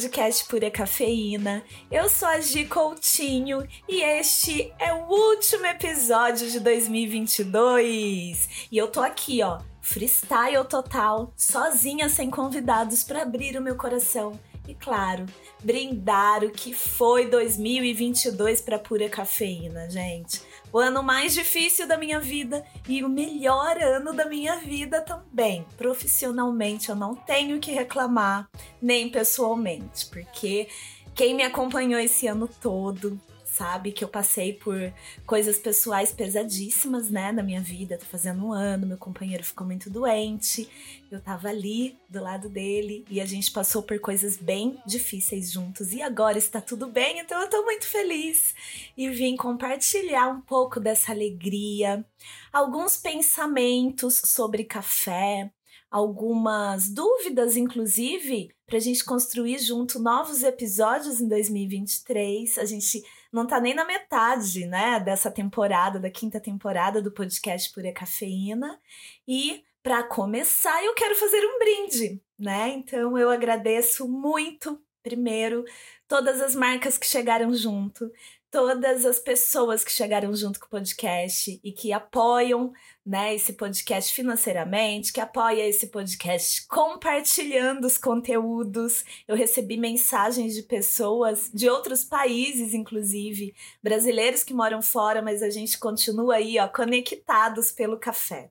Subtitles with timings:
[0.00, 1.62] podcast Pura Cafeína.
[1.90, 8.66] Eu sou a Gi Coutinho e este é o último episódio de 2022.
[8.72, 14.40] E eu tô aqui, ó, freestyle total, sozinha sem convidados para abrir o meu coração
[14.66, 15.26] e, claro,
[15.62, 20.40] brindar o que foi 2022 para Pura Cafeína, gente
[20.72, 25.66] o ano mais difícil da minha vida e o melhor ano da minha vida também.
[25.76, 28.48] Profissionalmente eu não tenho que reclamar,
[28.80, 30.68] nem pessoalmente, porque
[31.14, 33.20] quem me acompanhou esse ano todo
[33.60, 34.90] sabe que eu passei por
[35.26, 37.98] coisas pessoais pesadíssimas, né, na minha vida.
[37.98, 40.66] Tô fazendo um ano, meu companheiro ficou muito doente,
[41.10, 45.92] eu tava ali do lado dele e a gente passou por coisas bem difíceis juntos.
[45.92, 48.54] E agora está tudo bem, então eu tô muito feliz
[48.96, 52.02] e vim compartilhar um pouco dessa alegria,
[52.50, 55.50] alguns pensamentos sobre café,
[55.90, 62.58] algumas dúvidas, inclusive, para a gente construir junto novos episódios em 2023.
[62.58, 63.02] A gente
[63.32, 68.78] não tá nem na metade, né, dessa temporada, da quinta temporada do podcast Pura Cafeína.
[69.26, 72.68] E para começar, eu quero fazer um brinde, né?
[72.68, 75.64] Então eu agradeço muito, primeiro,
[76.06, 78.10] todas as marcas que chegaram junto,
[78.50, 82.72] todas as pessoas que chegaram junto com o podcast e que apoiam
[83.06, 89.04] né, esse podcast financeiramente, que apoia esse podcast compartilhando os conteúdos.
[89.26, 95.50] Eu recebi mensagens de pessoas de outros países, inclusive, brasileiros que moram fora, mas a
[95.50, 98.50] gente continua aí, ó, conectados pelo café.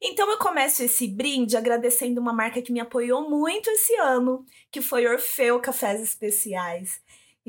[0.00, 4.80] Então eu começo esse brinde agradecendo uma marca que me apoiou muito esse ano, que
[4.80, 7.00] foi Orfeu Cafés Especiais.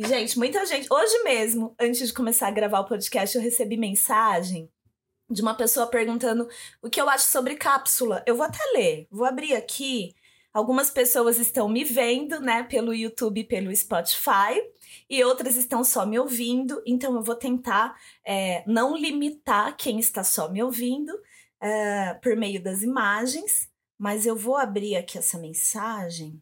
[0.02, 0.88] Gente, muita gente.
[0.90, 4.72] Hoje mesmo, antes de começar a gravar o podcast, eu recebi mensagem
[5.30, 6.48] de uma pessoa perguntando
[6.82, 8.24] o que eu acho sobre cápsula.
[8.26, 10.16] Eu vou até ler, vou abrir aqui.
[10.54, 14.64] Algumas pessoas estão me vendo, né, pelo YouTube, pelo Spotify,
[15.10, 16.82] e outras estão só me ouvindo.
[16.86, 17.94] Então eu vou tentar
[18.26, 21.12] é, não limitar quem está só me ouvindo
[21.60, 26.42] é, por meio das imagens, mas eu vou abrir aqui essa mensagem.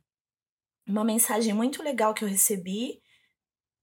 [0.87, 3.01] Uma mensagem muito legal que eu recebi.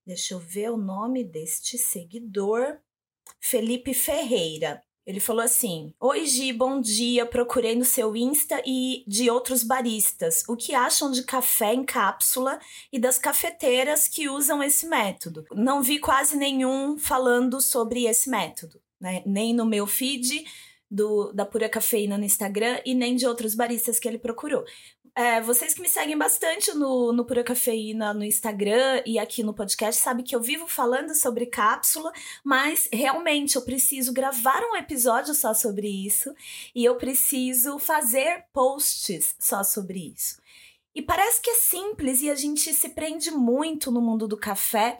[0.07, 2.79] Deixa eu ver o nome deste seguidor.
[3.41, 4.83] Felipe Ferreira.
[5.07, 7.27] Ele falou assim: Oi, Gi, bom dia.
[7.27, 10.43] Procurei no seu Insta e de outros baristas.
[10.49, 12.59] O que acham de café em cápsula
[12.93, 15.45] e das cafeteiras que usam esse método?
[15.53, 19.23] Não vi quase nenhum falando sobre esse método, né?
[19.27, 20.45] Nem no meu feed
[20.91, 24.65] do, da Pura Cafeína no Instagram e nem de outros baristas que ele procurou.
[25.17, 29.55] É, vocês que me seguem bastante no, no Pura Cafeína no Instagram e aqui no
[29.55, 35.33] podcast sabem que eu vivo falando sobre cápsula, mas realmente eu preciso gravar um episódio
[35.33, 36.35] só sobre isso
[36.75, 40.43] e eu preciso fazer posts só sobre isso.
[40.93, 44.99] E parece que é simples e a gente se prende muito no mundo do café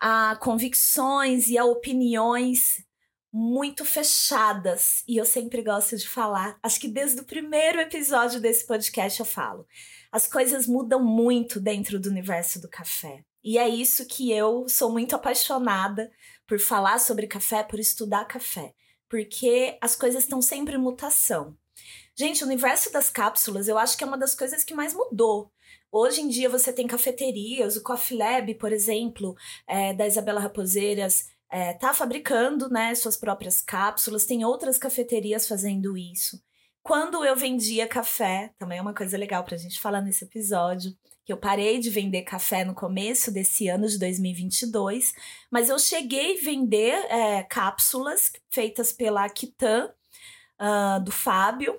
[0.00, 2.84] a convicções e a opiniões
[3.32, 5.02] muito fechadas.
[5.08, 9.26] E eu sempre gosto de falar, acho que desde o primeiro episódio desse podcast eu
[9.26, 9.66] falo.
[10.10, 13.24] As coisas mudam muito dentro do universo do café.
[13.42, 16.12] E é isso que eu sou muito apaixonada
[16.46, 18.74] por falar sobre café, por estudar café,
[19.08, 21.56] porque as coisas estão sempre em mutação.
[22.14, 25.50] Gente, o universo das cápsulas eu acho que é uma das coisas que mais mudou.
[25.90, 29.34] Hoje em dia você tem cafeterias, o Coffee Lab, por exemplo,
[29.66, 35.98] é, da Isabela Raposeiras, é, tá fabricando né, suas próprias cápsulas, tem outras cafeterias fazendo
[35.98, 36.42] isso.
[36.82, 40.96] Quando eu vendia café, também é uma coisa legal para a gente falar nesse episódio,
[41.24, 45.12] que eu parei de vender café no começo desse ano de 2022,
[45.50, 49.92] mas eu cheguei a vender é, cápsulas feitas pela Kitan,
[50.58, 51.78] uh, do Fábio.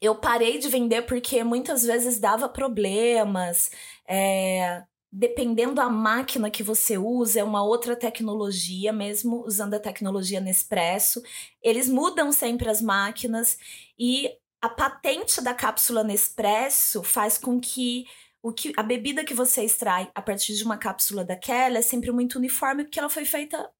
[0.00, 3.70] Eu parei de vender porque muitas vezes dava problemas,
[4.08, 4.82] é,
[5.16, 11.22] dependendo da máquina que você usa, é uma outra tecnologia, mesmo usando a tecnologia Nespresso.
[11.62, 13.56] Eles mudam sempre as máquinas
[13.98, 14.30] e
[14.60, 18.04] a patente da cápsula Nespresso faz com que
[18.42, 22.12] o que a bebida que você extrai a partir de uma cápsula daquela é sempre
[22.12, 23.70] muito uniforme porque ela foi feita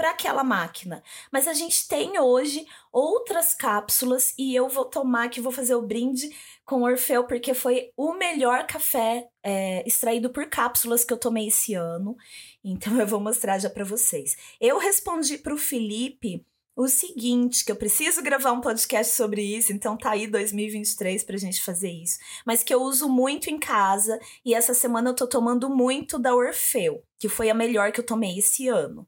[0.00, 1.02] para aquela máquina.
[1.30, 5.82] Mas a gente tem hoje outras cápsulas e eu vou tomar que vou fazer o
[5.82, 11.48] brinde com Orfeu porque foi o melhor café é, extraído por cápsulas que eu tomei
[11.48, 12.16] esse ano.
[12.64, 14.38] Então eu vou mostrar já para vocês.
[14.58, 19.70] Eu respondi para o Felipe o seguinte, que eu preciso gravar um podcast sobre isso,
[19.70, 24.18] então tá aí 2023 pra gente fazer isso, mas que eu uso muito em casa
[24.42, 28.06] e essa semana eu tô tomando muito da Orfeu, que foi a melhor que eu
[28.06, 29.06] tomei esse ano.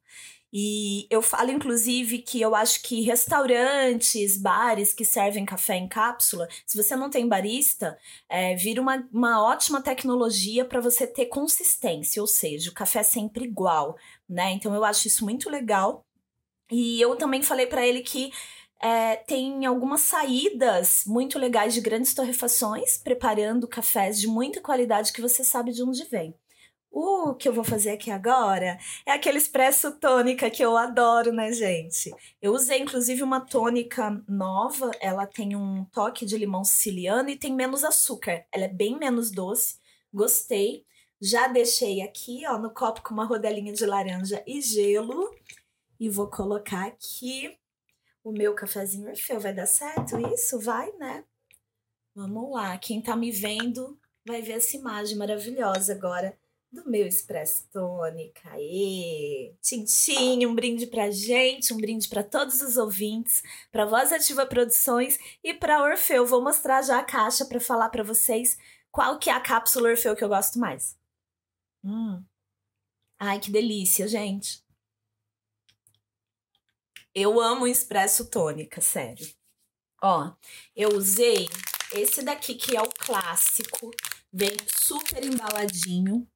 [0.52, 6.46] E eu falo, inclusive, que eu acho que restaurantes, bares que servem café em cápsula,
[6.66, 12.20] se você não tem barista, é, vira uma, uma ótima tecnologia para você ter consistência,
[12.20, 13.96] ou seja, o café é sempre igual,
[14.28, 14.50] né?
[14.52, 16.04] Então eu acho isso muito legal.
[16.70, 18.30] E eu também falei para ele que
[18.82, 25.22] é, tem algumas saídas muito legais de grandes torrefações, preparando cafés de muita qualidade que
[25.22, 26.34] você sabe de onde vem.
[26.94, 31.50] O que eu vou fazer aqui agora é aquele expresso tônica que eu adoro, né,
[31.50, 32.14] gente?
[32.40, 37.54] Eu usei inclusive uma tônica nova, ela tem um toque de limão siciliano e tem
[37.54, 38.44] menos açúcar.
[38.52, 39.78] Ela é bem menos doce,
[40.12, 40.84] gostei.
[41.18, 45.34] Já deixei aqui, ó, no copo com uma rodelinha de laranja e gelo.
[45.98, 47.56] E vou colocar aqui
[48.22, 49.40] o meu cafezinho Orfeu.
[49.40, 50.60] Vai dar certo isso?
[50.60, 51.24] Vai, né?
[52.14, 52.76] Vamos lá.
[52.76, 56.38] Quem tá me vendo vai ver essa imagem maravilhosa agora
[56.72, 58.48] do meu Expresso Tônica.
[58.50, 59.54] Aê!
[59.60, 65.18] Tintim, um brinde pra gente, um brinde para todos os ouvintes, para Voz Ativa Produções
[65.44, 66.26] e para Orfeu.
[66.26, 68.56] Vou mostrar já a caixa para falar para vocês
[68.90, 70.96] qual que é a cápsula Orfeu que eu gosto mais.
[71.84, 72.24] Hum.
[73.18, 74.64] Ai, que delícia, gente.
[77.14, 79.28] Eu amo Expresso Tônica, sério.
[80.02, 80.32] Ó,
[80.74, 81.48] eu usei
[81.92, 83.90] esse daqui que é o clássico,
[84.32, 86.26] vem super embaladinho,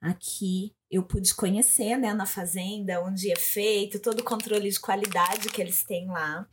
[0.00, 5.50] aqui eu pude conhecer, né, na fazenda, onde é feito, todo o controle de qualidade
[5.50, 6.46] que eles têm lá.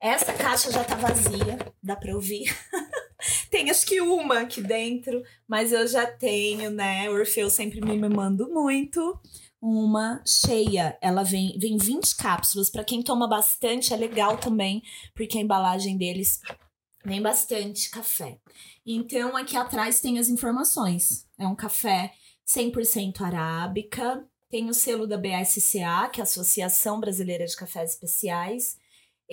[0.00, 2.44] Essa caixa já tá vazia, dá para ouvir.
[3.50, 7.08] Tem acho que uma aqui dentro, mas eu já tenho, né?
[7.08, 9.20] O Orfeu sempre me manda muito.
[9.60, 10.98] Uma cheia.
[11.00, 12.68] Ela vem, vem 20 cápsulas.
[12.68, 14.82] Para quem toma bastante, é legal também,
[15.14, 16.40] porque a embalagem deles
[17.04, 18.38] vem bastante café.
[18.84, 21.28] Então, aqui atrás tem as informações.
[21.38, 22.12] É um café
[22.46, 28.76] 100% arábica, tem o selo da BSCA, que é a Associação Brasileira de Cafés Especiais.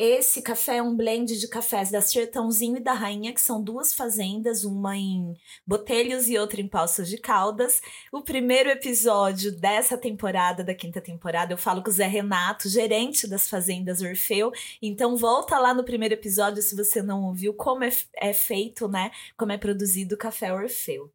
[0.01, 3.93] Esse café é um blend de cafés da Sertãozinho e da Rainha, que são duas
[3.93, 5.33] fazendas, uma em
[5.67, 7.81] Botelhos e outra em Poços de Caldas.
[8.13, 13.27] O primeiro episódio dessa temporada, da quinta temporada, eu falo com o Zé Renato, gerente
[13.27, 14.53] das fazendas Orfeu.
[14.81, 19.11] Então volta lá no primeiro episódio se você não ouviu como é, é feito, né?
[19.35, 21.11] Como é produzido o café Orfeu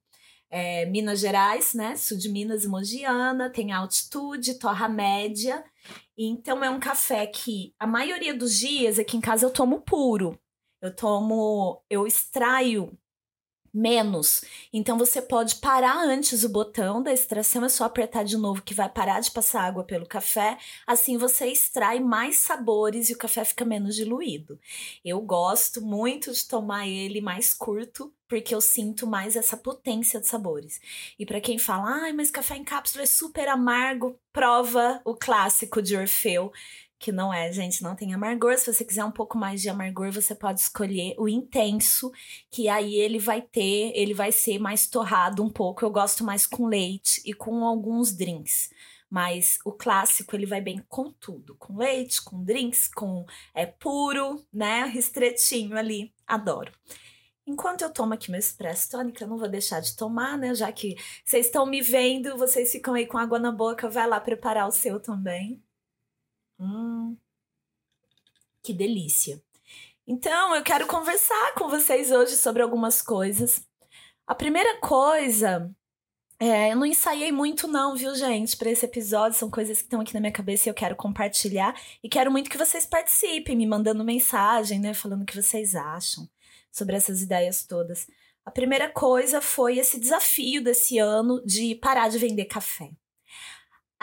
[0.51, 1.97] é, Minas Gerais, né?
[1.97, 5.65] Sul de Minas e Mogiana, tem altitude, torra média.
[6.17, 10.39] Então é um café que a maioria dos dias aqui em casa eu tomo puro.
[10.81, 12.97] Eu tomo, eu extraio
[13.75, 14.45] menos.
[14.73, 18.73] Então você pode parar antes o botão da extração, é só apertar de novo que
[18.73, 20.57] vai parar de passar água pelo café.
[20.87, 24.61] Assim você extrai mais sabores e o café fica menos diluído.
[25.05, 30.27] Eu gosto muito de tomar ele mais curto, porque eu sinto mais essa potência de
[30.27, 30.81] sabores.
[31.17, 35.81] E para quem fala, ai, mas café em cápsula é super amargo, prova o clássico
[35.81, 36.51] de Orfeu
[36.99, 38.57] que não é, gente, não tem amargor.
[38.57, 42.11] Se você quiser um pouco mais de amargor, você pode escolher o intenso,
[42.51, 45.85] que aí ele vai ter, ele vai ser mais torrado um pouco.
[45.85, 48.71] Eu gosto mais com leite e com alguns drinks.
[49.11, 54.43] Mas o clássico ele vai bem com tudo, com leite, com drinks, com é puro,
[54.53, 56.13] né, restretinho ali.
[56.27, 56.73] Adoro.
[57.47, 60.55] Enquanto eu tomo aqui meu expresso tônica, eu não vou deixar de tomar, né?
[60.55, 64.19] Já que vocês estão me vendo, vocês ficam aí com água na boca, vai lá
[64.19, 65.63] preparar o seu também.
[66.59, 67.17] Hum,
[68.63, 69.43] que delícia.
[70.07, 73.61] Então, eu quero conversar com vocês hoje sobre algumas coisas.
[74.27, 75.71] A primeira coisa,
[76.39, 79.39] é, eu não ensaiei muito não, viu, gente, para esse episódio.
[79.39, 81.75] São coisas que estão aqui na minha cabeça e eu quero compartilhar.
[82.03, 86.29] E quero muito que vocês participem, me mandando mensagem, né, falando o que vocês acham
[86.75, 88.07] sobre essas ideias todas.
[88.45, 92.91] A primeira coisa foi esse desafio desse ano de parar de vender café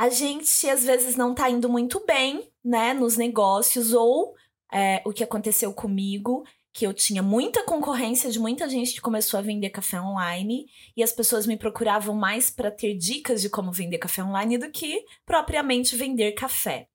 [0.01, 4.35] a gente às vezes não tá indo muito bem, né, nos negócios, ou
[4.73, 9.37] é, o que aconteceu comigo, que eu tinha muita concorrência de muita gente que começou
[9.37, 10.65] a vender café online
[10.97, 14.71] e as pessoas me procuravam mais para ter dicas de como vender café online do
[14.71, 16.87] que propriamente vender café.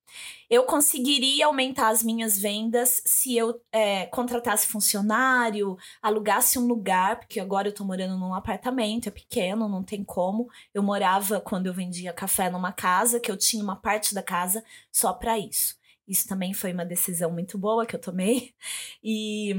[0.48, 7.40] Eu conseguiria aumentar as minhas vendas se eu é, contratasse funcionário, alugasse um lugar, porque
[7.40, 10.48] agora eu tô morando num apartamento, é pequeno, não tem como.
[10.72, 14.62] Eu morava quando eu vendia café numa casa, que eu tinha uma parte da casa
[14.92, 15.76] só para isso.
[16.06, 18.54] Isso também foi uma decisão muito boa que eu tomei.
[19.02, 19.54] E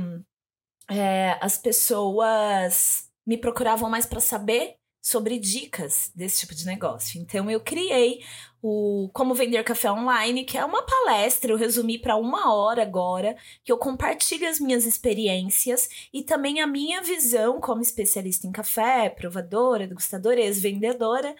[0.89, 4.77] é, as pessoas me procuravam mais para saber
[5.07, 7.17] sobre dicas desse tipo de negócio.
[7.17, 8.25] Então eu criei
[8.61, 13.37] o Como Vender Café Online, que é uma palestra, eu resumi para uma hora agora,
[13.63, 19.09] que eu compartilho as minhas experiências e também a minha visão como especialista em café,
[19.09, 21.33] provadora, degustadora, ex-vendedora,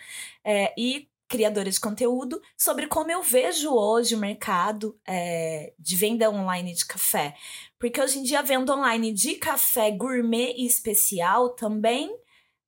[0.45, 6.29] é, e criadora de conteúdo, sobre como eu vejo hoje o mercado é, de venda
[6.29, 7.35] online de café.
[7.77, 12.17] Porque hoje em dia a venda online de café gourmet e especial também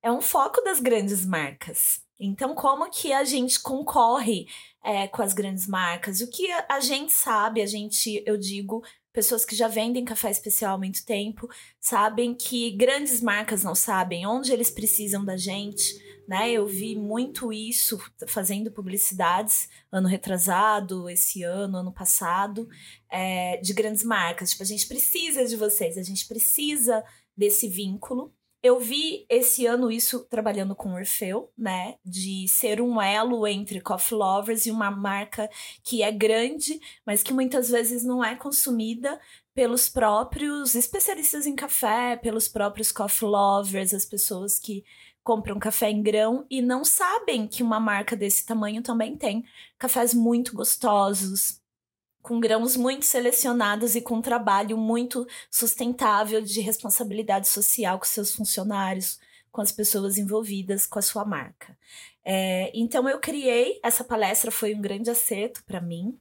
[0.02, 2.02] é um foco das grandes marcas.
[2.18, 4.46] Então, como que a gente concorre
[4.84, 6.20] é, com as grandes marcas?
[6.20, 10.74] O que a, gente sabe, a gente, eu digo, pessoas que já vendem café especial
[10.74, 11.48] há muito tempo,
[11.80, 16.52] sabem que grandes marcas não sabem onde eles precisam da gente, né?
[16.52, 22.68] Eu vi muito isso fazendo publicidades ano retrasado, esse ano, ano passado,
[23.10, 24.50] é, de grandes marcas.
[24.50, 27.02] Tipo, a gente precisa de vocês, a gente precisa
[27.36, 28.32] desse vínculo.
[28.62, 31.96] Eu vi esse ano isso trabalhando com o Orfeu, né?
[32.04, 35.48] De ser um elo entre coffee lovers e uma marca
[35.82, 39.18] que é grande, mas que muitas vezes não é consumida
[39.54, 44.84] pelos próprios especialistas em café, pelos próprios coffee lovers, as pessoas que
[45.22, 49.44] compram café em grão e não sabem que uma marca desse tamanho também tem
[49.78, 51.59] cafés muito gostosos,
[52.22, 58.34] com grãos muito selecionados e com um trabalho muito sustentável de responsabilidade social com seus
[58.34, 59.18] funcionários,
[59.50, 61.76] com as pessoas envolvidas com a sua marca.
[62.24, 66.18] É, então eu criei essa palestra, foi um grande acerto para mim.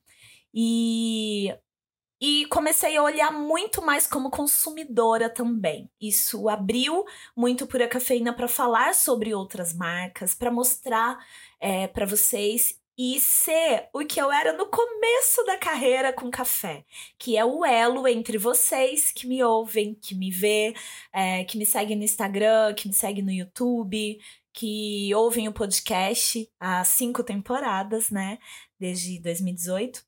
[0.54, 1.54] E
[2.22, 5.90] e comecei a olhar muito mais como consumidora também.
[6.02, 11.18] Isso abriu muito por cafeína para falar sobre outras marcas, para mostrar
[11.62, 16.84] é, para vocês e ser o que eu era no começo da carreira com café,
[17.18, 20.76] que é o elo entre vocês que me ouvem, que me vê,
[21.14, 24.20] é, que me seguem no Instagram, que me seguem no YouTube,
[24.52, 28.38] que ouvem o podcast há cinco temporadas, né?
[28.78, 30.04] Desde 2018.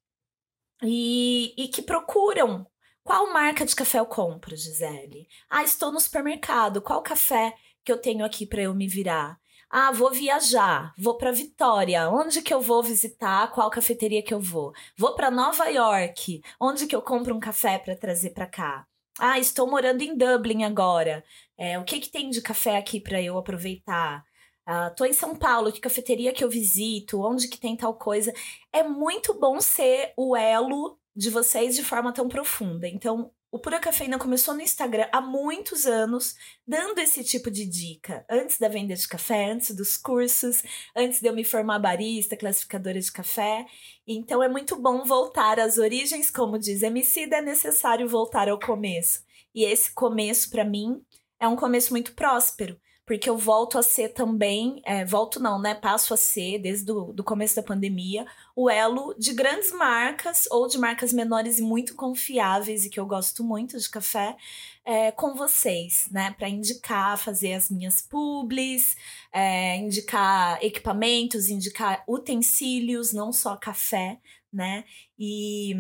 [0.84, 2.68] E, e que procuram
[3.04, 5.30] qual marca de café eu compro, Gisele?
[5.50, 6.82] Ah, estou no supermercado.
[6.82, 7.56] Qual café
[7.86, 9.41] que eu tenho aqui para eu me virar?
[9.74, 12.10] Ah, vou viajar, vou para Vitória.
[12.10, 13.50] Onde que eu vou visitar?
[13.54, 14.74] Qual cafeteria que eu vou?
[14.98, 16.42] Vou para Nova York.
[16.60, 18.86] Onde que eu compro um café para trazer para cá?
[19.18, 21.24] Ah, estou morando em Dublin agora.
[21.58, 24.26] É, o que que tem de café aqui para eu aproveitar?
[24.66, 27.22] Ah, tô em São Paulo, que cafeteria que eu visito?
[27.22, 28.34] Onde que tem tal coisa?
[28.74, 32.88] É muito bom ser o elo de vocês de forma tão profunda.
[32.90, 38.26] Então, o Pura Cafeína começou no Instagram há muitos anos, dando esse tipo de dica.
[38.30, 40.64] Antes da venda de café, antes dos cursos,
[40.96, 43.66] antes de eu me formar barista, classificadora de café.
[44.08, 49.22] Então é muito bom voltar às origens, como diz Emicida, é necessário voltar ao começo.
[49.54, 51.04] E esse começo, para mim,
[51.38, 55.74] é um começo muito próspero porque eu volto a ser também, é, volto não, né?
[55.74, 60.78] Passo a ser, desde do começo da pandemia, o elo de grandes marcas ou de
[60.78, 64.38] marcas menores e muito confiáveis e que eu gosto muito de café
[64.86, 66.32] é, com vocês, né?
[66.38, 68.96] Para indicar, fazer as minhas publis,
[69.34, 74.20] é, indicar equipamentos, indicar utensílios, não só café,
[74.54, 74.86] né?
[75.18, 75.74] E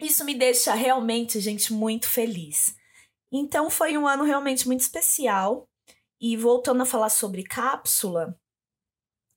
[0.00, 2.76] isso me deixa realmente, gente, muito feliz.
[3.32, 5.68] Então foi um ano realmente muito especial
[6.20, 8.38] e voltando a falar sobre cápsula,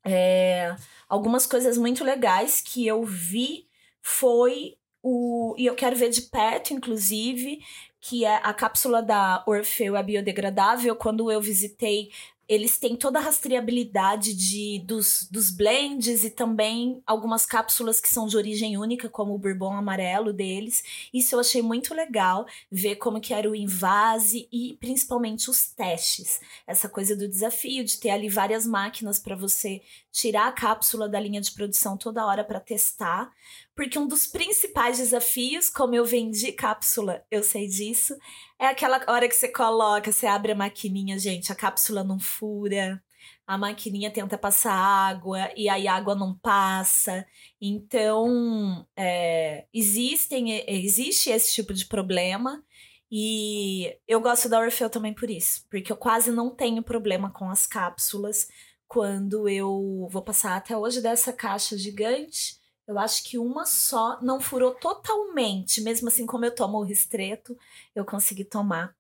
[0.05, 0.75] é,
[1.07, 3.67] algumas coisas muito legais que eu vi
[4.01, 5.55] foi o.
[5.57, 7.63] E eu quero ver de perto, inclusive,
[7.99, 10.95] que é a cápsula da Orfeu é biodegradável.
[10.95, 12.11] Quando eu visitei
[12.49, 18.25] eles têm toda a rastreabilidade de, dos, dos blends e também algumas cápsulas que são
[18.25, 20.83] de origem única, como o bourbon amarelo deles.
[21.13, 26.41] Isso eu achei muito legal, ver como que era o invase e principalmente os testes.
[26.65, 31.19] Essa coisa do desafio de ter ali várias máquinas para você tirar a cápsula da
[31.19, 33.31] linha de produção toda hora para testar,
[33.79, 38.13] porque um dos principais desafios, como eu vendi cápsula, eu sei disso,
[38.59, 43.01] é aquela hora que você coloca, você abre a maquininha, gente, a cápsula não fura,
[43.47, 47.25] a maquininha tenta passar água e aí a água não passa.
[47.61, 52.61] Então, é, existem, existe esse tipo de problema.
[53.09, 57.49] E eu gosto da Orfeu também por isso, porque eu quase não tenho problema com
[57.49, 58.45] as cápsulas
[58.89, 62.58] quando eu vou passar até hoje dessa caixa gigante
[62.89, 67.55] eu acho que uma só não furou totalmente, mesmo assim, como eu tomo o ristreto,
[67.93, 68.95] eu consegui tomar.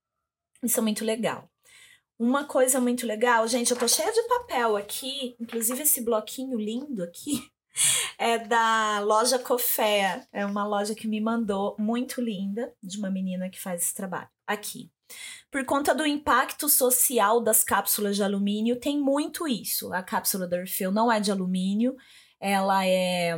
[0.61, 1.49] Isso é muito legal.
[2.19, 7.01] Uma coisa muito legal, gente, eu tô cheia de papel aqui, inclusive esse bloquinho lindo
[7.01, 7.51] aqui
[8.19, 10.27] é da loja Cofé.
[10.31, 14.29] É uma loja que me mandou muito linda, de uma menina que faz esse trabalho.
[14.45, 14.91] Aqui.
[15.49, 19.91] Por conta do impacto social das cápsulas de alumínio, tem muito isso.
[19.91, 21.97] A cápsula da Orfeu não é de alumínio,
[22.39, 23.35] ela é,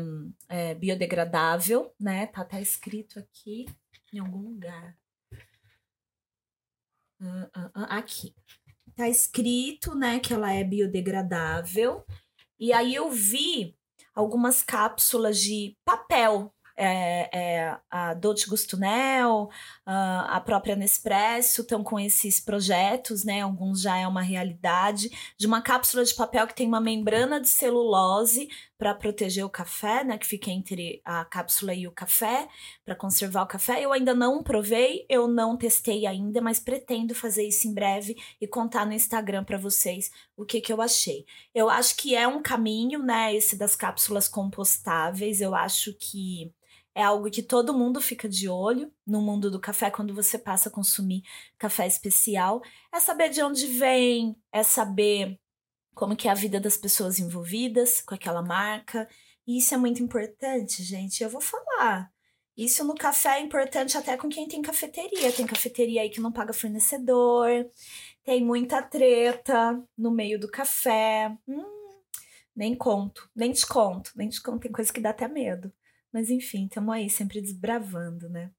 [0.47, 2.27] é biodegradável, né?
[2.27, 3.65] Tá até escrito aqui
[4.13, 4.95] em algum lugar.
[7.19, 8.35] Uh, uh, uh, aqui.
[8.95, 12.05] Tá escrito, né, que ela é biodegradável.
[12.59, 13.75] E aí eu vi
[14.13, 16.53] algumas cápsulas de papel
[16.83, 19.49] é, é, a Dolce Gusto Nel,
[19.85, 23.41] a, a própria Nespresso estão com esses projetos, né?
[23.41, 27.49] Alguns já é uma realidade, de uma cápsula de papel que tem uma membrana de
[27.49, 28.49] celulose
[28.81, 30.17] para proteger o café, né?
[30.17, 32.49] Que fica entre a cápsula e o café,
[32.83, 33.79] para conservar o café.
[33.79, 38.47] Eu ainda não provei, eu não testei ainda, mas pretendo fazer isso em breve e
[38.47, 41.27] contar no Instagram para vocês o que, que eu achei.
[41.53, 43.35] Eu acho que é um caminho, né?
[43.35, 45.41] Esse das cápsulas compostáveis.
[45.41, 46.51] Eu acho que
[46.95, 50.69] é algo que todo mundo fica de olho no mundo do café quando você passa
[50.69, 51.21] a consumir
[51.55, 52.63] café especial.
[52.91, 55.39] É saber de onde vem, é saber
[55.93, 59.07] como que é a vida das pessoas envolvidas com aquela marca.
[59.45, 61.23] E isso é muito importante, gente.
[61.23, 62.11] Eu vou falar.
[62.55, 65.31] Isso no café é importante até com quem tem cafeteria.
[65.31, 67.49] Tem cafeteria aí que não paga fornecedor.
[68.23, 71.35] Tem muita treta no meio do café.
[71.47, 71.99] Hum,
[72.55, 74.61] nem conto, nem te conto, nem te conto.
[74.61, 75.71] Tem coisa que dá até medo.
[76.13, 78.51] Mas enfim, estamos aí sempre desbravando, né?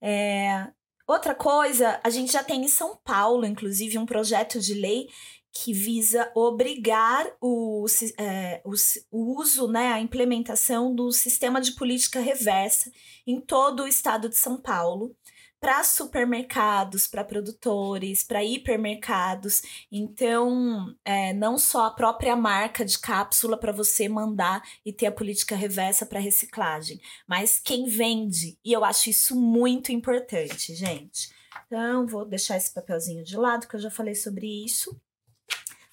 [0.00, 0.68] É,
[1.06, 5.08] outra coisa, a gente já tem em São Paulo, inclusive, um projeto de lei
[5.52, 7.84] que visa obrigar o,
[8.18, 8.72] é, o,
[9.10, 12.90] o, uso, né, a implementação do sistema de política reversa
[13.26, 15.14] em todo o estado de São Paulo
[15.60, 19.62] para supermercados, para produtores, para hipermercados.
[19.90, 25.12] Então, é, não só a própria marca de cápsula para você mandar e ter a
[25.12, 28.58] política reversa para reciclagem, mas quem vende.
[28.64, 31.28] E eu acho isso muito importante, gente.
[31.66, 34.98] Então, vou deixar esse papelzinho de lado, que eu já falei sobre isso.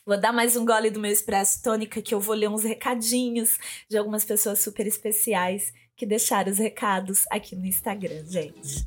[0.07, 3.57] Vou dar mais um gole do meu expresso tônica, que eu vou ler uns recadinhos
[3.89, 8.85] de algumas pessoas super especiais que deixaram os recados aqui no Instagram, gente.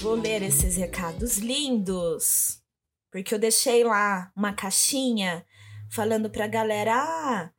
[0.00, 2.62] Vou ler esses recados lindos,
[3.10, 5.44] porque eu deixei lá uma caixinha
[5.90, 7.50] falando pra galera: ah,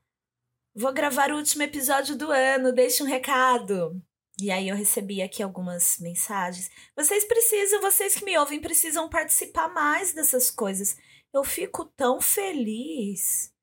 [0.73, 4.01] vou gravar o último episódio do ano, deixe um recado.
[4.41, 6.67] E aí eu recebi aqui algumas mensagens.
[6.95, 10.97] Vocês precisam, vocês que me ouvem, precisam participar mais dessas coisas.
[11.31, 13.53] Eu fico tão feliz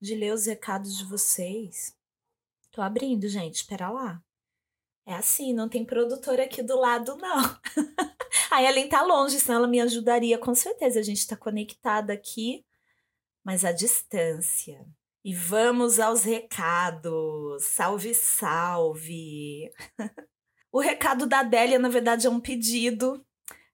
[0.00, 1.96] de ler os recados de vocês.
[2.72, 4.20] Tô abrindo, gente, espera lá.
[5.06, 7.40] É assim, não tem produtor aqui do lado, não.
[8.50, 10.98] a Ellen tá longe, senão ela me ajudaria, com certeza.
[10.98, 12.66] A gente tá conectada aqui,
[13.44, 14.84] mas à distância.
[15.24, 17.64] E vamos aos recados.
[17.64, 19.70] Salve, salve!
[20.70, 23.24] o recado da Adélia, na verdade, é um pedido.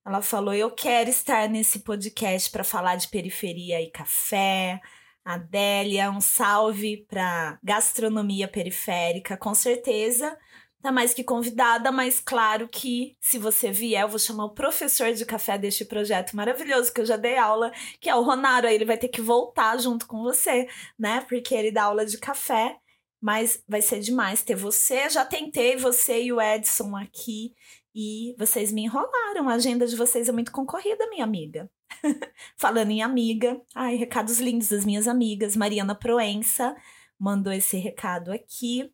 [0.07, 4.81] Ela falou: Eu quero estar nesse podcast para falar de periferia e café.
[5.25, 10.39] Adélia, um salve para gastronomia periférica, com certeza
[10.83, 15.13] tá mais que convidada, mas claro que se você vier, eu vou chamar o professor
[15.13, 18.75] de café deste projeto maravilhoso que eu já dei aula, que é o Ronaro, aí
[18.75, 21.21] ele vai ter que voltar junto com você, né?
[21.29, 22.79] Porque ele dá aula de café,
[23.21, 25.09] mas vai ser demais ter você.
[25.11, 27.55] Já tentei você e o Edson aqui
[27.95, 29.49] e vocês me enrolaram.
[29.49, 31.71] A agenda de vocês é muito concorrida, minha amiga.
[32.57, 35.57] Falando em amiga, ai, recados lindos das minhas amigas.
[35.57, 36.75] Mariana Proença
[37.19, 38.91] mandou esse recado aqui.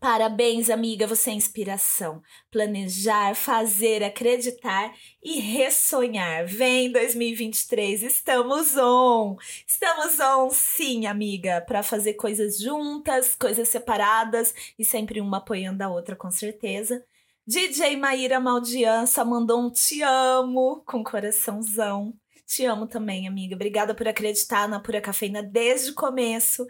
[0.00, 2.22] Parabéns, amiga, você é inspiração.
[2.50, 6.46] Planejar, fazer, acreditar e ressonhar.
[6.46, 9.36] Vem 2023, estamos on.
[9.66, 15.88] Estamos on, sim, amiga, para fazer coisas juntas, coisas separadas e sempre uma apoiando a
[15.88, 17.04] outra, com certeza.
[17.46, 22.14] DJ Maíra Maldiança mandou um te amo com coraçãozão.
[22.46, 23.54] Te amo também, amiga.
[23.54, 26.66] Obrigada por acreditar na Pura Cafeína desde o começo.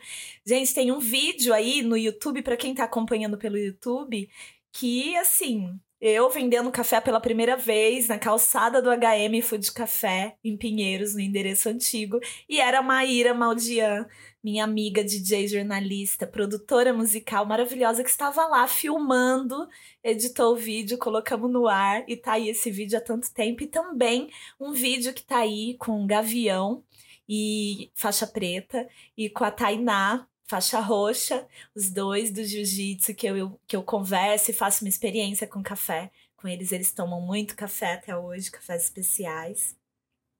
[0.47, 4.31] Gente, tem um vídeo aí no YouTube, para quem tá acompanhando pelo YouTube,
[4.73, 10.57] que, assim, eu vendendo café pela primeira vez na calçada do HM Food Café, em
[10.57, 12.21] Pinheiros, no endereço antigo.
[12.49, 14.07] E era a Maíra Maldian,
[14.45, 19.67] minha amiga DJ jornalista, produtora musical maravilhosa, que estava lá filmando,
[20.03, 23.63] editou o vídeo, colocamos no ar e tá aí esse vídeo há tanto tempo.
[23.63, 24.31] E também
[24.61, 26.85] um vídeo que tá aí com Gavião
[27.27, 33.59] e faixa preta e com a Tainá, faixa roxa, os dois do jiu-jitsu que eu,
[33.67, 36.11] que eu converso e faço uma experiência com café.
[36.37, 39.75] Com eles, eles tomam muito café até hoje, cafés especiais.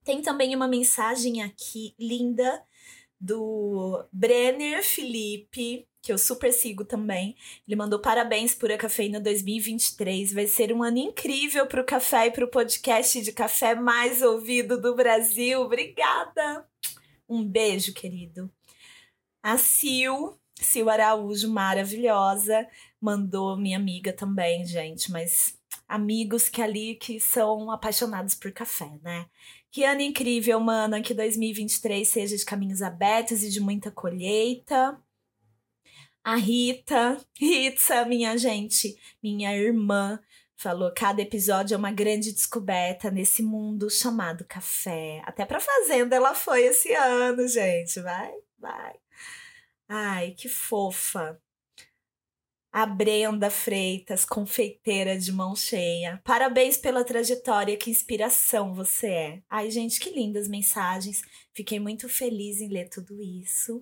[0.03, 2.63] Tem também uma mensagem aqui linda
[3.19, 7.35] do Brenner Felipe, que eu super sigo também.
[7.67, 10.33] Ele mandou parabéns por a Cafeína 2023.
[10.33, 14.21] Vai ser um ano incrível para o café e para o podcast de café mais
[14.21, 15.61] ouvido do Brasil.
[15.61, 16.67] Obrigada!
[17.27, 18.51] Um beijo, querido.
[19.41, 22.67] A Sil, Sil Araújo, maravilhosa,
[23.01, 29.25] mandou minha amiga também, gente, mas amigos que ali que são apaixonados por café, né?
[29.75, 34.97] Que ano incrível, mana, que 2023 seja de caminhos abertos e de muita colheita.
[36.23, 40.17] A Rita, Rita, minha gente, minha irmã,
[40.55, 45.21] falou: cada episódio é uma grande descoberta nesse mundo chamado café.
[45.25, 47.99] Até pra fazenda ela foi esse ano, gente.
[47.99, 48.95] Vai, vai.
[49.89, 51.37] Ai, que fofa.
[52.75, 56.19] A Brenda Freitas, confeiteira de mão cheia.
[56.25, 59.43] Parabéns pela trajetória, que inspiração você é.
[59.49, 61.21] Ai, gente, que lindas mensagens.
[61.53, 63.81] Fiquei muito feliz em ler tudo isso.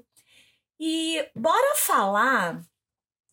[0.79, 2.63] E bora falar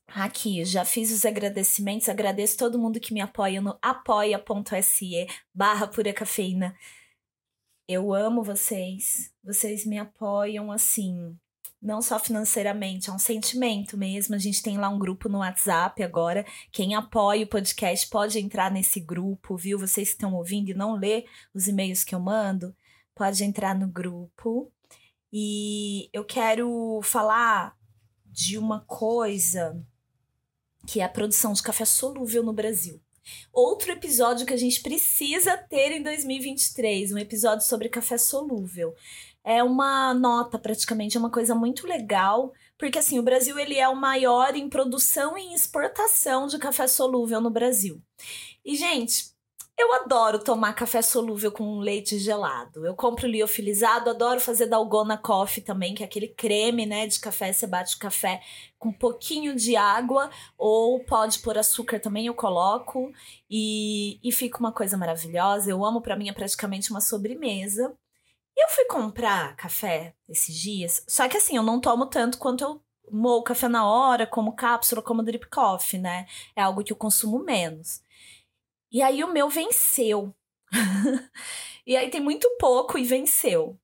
[0.07, 6.14] aqui, já fiz os agradecimentos, agradeço todo mundo que me apoia no apoia.se barra pura
[6.14, 6.75] cafeína.
[7.87, 11.38] Eu amo vocês, vocês me apoiam assim,
[11.81, 14.35] não só financeiramente, é um sentimento mesmo.
[14.35, 16.45] A gente tem lá um grupo no WhatsApp agora.
[16.71, 19.79] Quem apoia o podcast pode entrar nesse grupo, viu?
[19.79, 22.77] Vocês que estão ouvindo e não lê os e-mails que eu mando,
[23.14, 24.71] pode entrar no grupo.
[25.33, 27.75] E eu quero falar
[28.27, 29.83] de uma coisa
[30.87, 33.01] que é a produção de café solúvel no Brasil.
[33.53, 38.95] Outro episódio que a gente precisa ter em 2023, um episódio sobre café solúvel.
[39.44, 43.88] É uma nota praticamente, é uma coisa muito legal, porque assim, o Brasil ele é
[43.88, 48.03] o maior em produção e exportação de café solúvel no Brasil.
[48.64, 49.31] E gente,
[49.81, 52.85] eu adoro tomar café solúvel com leite gelado.
[52.85, 57.50] Eu compro liofilizado, adoro fazer dalgona coffee também, que é aquele creme, né, de café.
[57.50, 58.42] Você bate o café
[58.79, 63.11] com um pouquinho de água, ou pode pôr açúcar também, eu coloco.
[63.48, 65.70] E, e fica uma coisa maravilhosa.
[65.70, 67.96] Eu amo, para mim é praticamente uma sobremesa.
[68.61, 72.83] Eu fui comprar café esses dias, só que assim, eu não tomo tanto quanto eu
[73.11, 76.27] moo café na hora, como cápsula, como drip coffee, né?
[76.55, 78.03] É algo que eu consumo menos.
[78.92, 80.35] E aí o meu venceu.
[81.87, 83.81] e aí tem muito pouco e venceu.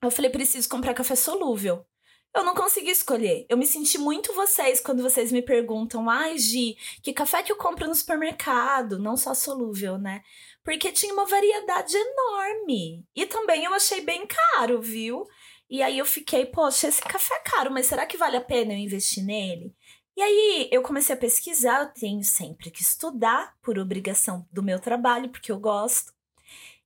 [0.00, 1.84] Eu falei, preciso comprar café solúvel.
[2.32, 3.44] Eu não consegui escolher.
[3.48, 7.50] Eu me senti muito vocês quando vocês me perguntam, ai, ah, Gi, que café que
[7.50, 8.98] eu compro no supermercado?
[8.98, 10.22] Não só solúvel, né?
[10.66, 13.06] Porque tinha uma variedade enorme.
[13.14, 15.24] E também eu achei bem caro, viu?
[15.70, 18.72] E aí eu fiquei, poxa, esse café é caro, mas será que vale a pena
[18.72, 19.72] eu investir nele?
[20.16, 24.80] E aí eu comecei a pesquisar, eu tenho sempre que estudar por obrigação do meu
[24.80, 26.12] trabalho, porque eu gosto.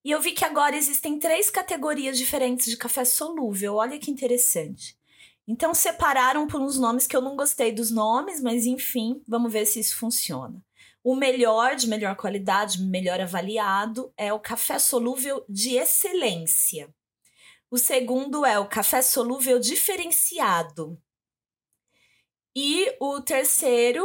[0.05, 3.77] E eu vi que agora existem três categorias diferentes de café solúvel.
[3.77, 4.95] Olha que interessante.
[5.49, 9.65] Então separaram por uns nomes que eu não gostei dos nomes, mas enfim, vamos ver
[9.65, 10.63] se isso funciona.
[11.03, 16.95] O melhor, de melhor qualidade, melhor avaliado, é o café solúvel de excelência.
[17.71, 21.01] O segundo é o café solúvel diferenciado.
[22.55, 24.05] E o terceiro,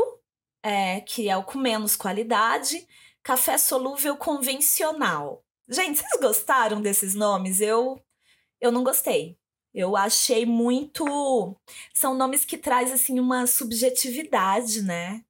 [0.64, 2.88] é, que é o com menos qualidade,
[3.24, 5.44] café solúvel convencional.
[5.68, 7.60] Gente, vocês gostaram desses nomes?
[7.60, 8.00] Eu,
[8.62, 9.38] eu não gostei.
[9.74, 11.58] Eu achei muito.
[11.94, 15.26] São nomes que traz assim uma subjetividade, né?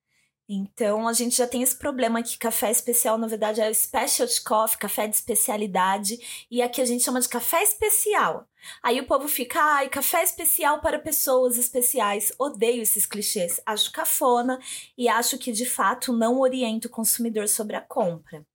[0.48, 4.78] Então a gente já tem esse problema que café especial, na verdade, é specialty coffee,
[4.78, 6.20] café de especialidade,
[6.52, 8.48] e aqui a gente chama de café especial.
[8.84, 12.32] Aí o povo fica, ai, café especial para pessoas especiais.
[12.40, 13.60] Odeio esses clichês.
[13.66, 14.60] Acho cafona
[14.98, 18.46] e acho que de fato não orienta o consumidor sobre a compra.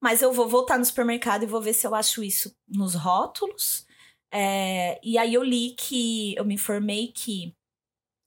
[0.00, 3.86] Mas eu vou voltar no supermercado e vou ver se eu acho isso nos rótulos.
[4.30, 7.55] É, e aí eu li que, eu me informei que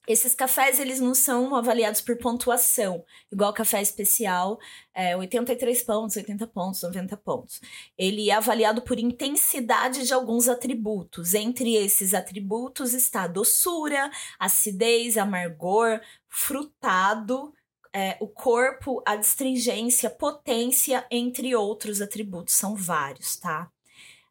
[0.10, 4.60] esses cafés, eles não são avaliados por pontuação, igual café especial,
[4.92, 7.62] é, 83 pontos, 80 pontos, 90 pontos.
[7.96, 11.36] Ele é avaliado por intensidade de alguns atributos.
[11.36, 17.54] Entre esses atributos está doçura, acidez, amargor, frutado,
[17.94, 22.56] é, o corpo, a astringência, potência, entre outros atributos.
[22.56, 23.72] São vários, tá?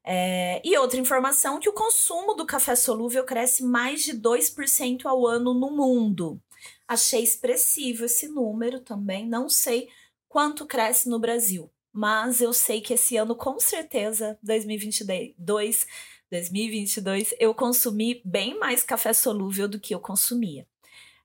[0.04, 5.26] É, e outra informação que o consumo do café solúvel cresce mais de 2% ao
[5.26, 6.40] ano no mundo.
[6.86, 9.88] Achei expressivo esse número também, não sei
[10.28, 15.86] quanto cresce no Brasil, mas eu sei que esse ano com certeza 2022,
[16.30, 20.66] 2022 eu consumi bem mais café solúvel do que eu consumia.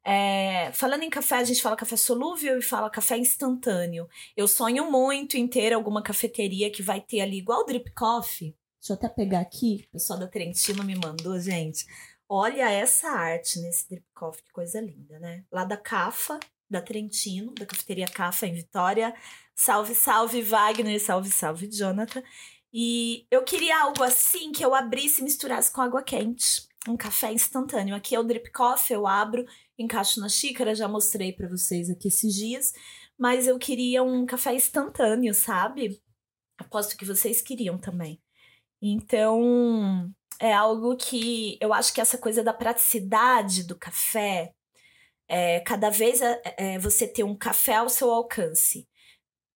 [0.05, 4.07] É, falando em café, a gente fala café solúvel e fala café instantâneo.
[4.35, 8.53] Eu sonho muito em ter alguma cafeteria que vai ter ali igual drip coffee,
[8.83, 11.85] Deixa eu até pegar aqui, o pessoal da Trentino me mandou, gente.
[12.27, 15.45] Olha essa arte nesse drip coffee, que coisa linda, né?
[15.49, 16.37] Lá da Cafa,
[16.69, 19.15] da Trentino, da cafeteria Cafa em Vitória.
[19.55, 22.21] Salve, salve Wagner, salve, salve Jonathan.
[22.73, 26.67] E eu queria algo assim que eu abrisse e misturasse com água quente.
[26.85, 27.95] um café instantâneo.
[27.95, 29.45] Aqui é o drip coffee, eu abro,
[29.77, 32.73] encaixo na xícara, já mostrei para vocês aqui esses dias,
[33.17, 36.01] mas eu queria um café instantâneo, sabe?
[36.57, 38.22] Aposto que vocês queriam também.
[38.85, 44.53] Então, é algo que eu acho que essa coisa da praticidade do café,
[45.25, 48.85] é, cada vez é, é você ter um café ao seu alcance.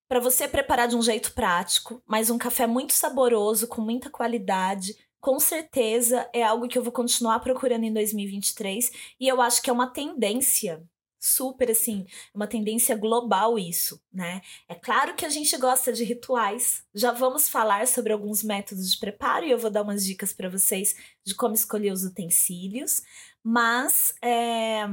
[0.08, 4.96] Para você preparar de um jeito prático, mas um café muito saboroso, com muita qualidade,
[5.20, 9.70] com certeza é algo que eu vou continuar procurando em 2023 e eu acho que
[9.70, 10.82] é uma tendência
[11.20, 14.42] super assim, uma tendência global isso, né?
[14.68, 16.84] É claro que a gente gosta de rituais.
[16.94, 20.50] Já vamos falar sobre alguns métodos de preparo e eu vou dar umas dicas para
[20.50, 23.02] vocês de como escolher os utensílios,
[23.44, 24.84] mas é,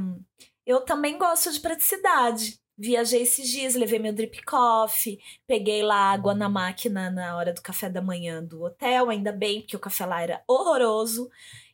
[0.67, 2.59] eu também gosto de praticidade.
[2.77, 7.63] Viajei esses dias, levei meu drip coffee, peguei lá água na máquina na hora do
[7.63, 11.31] café da manhã do hotel, ainda bem, porque o café lá era horroroso.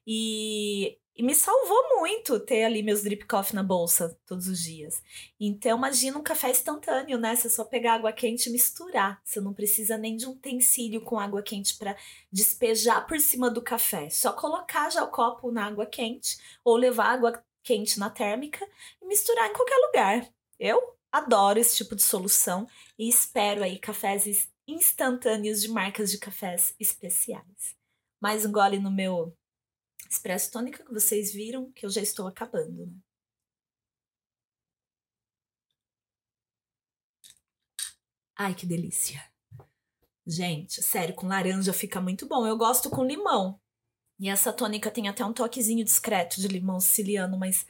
[0.07, 5.03] E e me salvou muito ter ali meus drip coffee na bolsa todos os dias.
[5.39, 7.37] Então, imagina um café instantâneo, né?
[7.37, 9.21] Você só pegar água quente e misturar.
[9.23, 11.95] Você não precisa nem de um utensílio com água quente para
[12.33, 14.09] despejar por cima do café.
[14.09, 18.67] Só colocar já o copo na água quente ou levar água quente na térmica
[19.03, 20.27] e misturar em qualquer lugar.
[20.59, 22.67] Eu adoro esse tipo de solução
[22.99, 27.77] e espero aí cafés instantâneos de marcas de cafés especiais.
[28.19, 29.37] Mais um gole no meu
[30.11, 32.87] expresso tônica que vocês viram que eu já estou acabando.
[32.87, 32.93] Né?
[38.37, 39.23] Ai, que delícia.
[40.27, 42.47] Gente, sério, com laranja fica muito bom.
[42.47, 43.61] Eu gosto com limão.
[44.19, 47.67] E essa tônica tem até um toquezinho discreto de limão siciliano, mas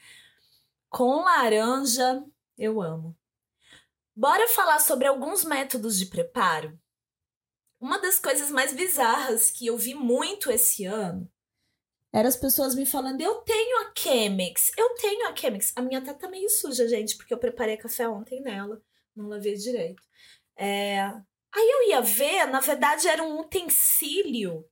[0.88, 2.24] com laranja
[2.56, 3.16] eu amo.
[4.16, 6.78] Bora falar sobre alguns métodos de preparo?
[7.78, 11.30] Uma das coisas mais bizarras que eu vi muito esse ano
[12.12, 15.72] era as pessoas me falando: eu tenho a Chemex, eu tenho a Chemex.
[15.76, 18.82] A minha até tá meio suja, gente, porque eu preparei café ontem nela,
[19.14, 20.02] não lavei direito.
[20.56, 21.00] É...
[21.52, 24.64] Aí eu ia ver, na verdade era um utensílio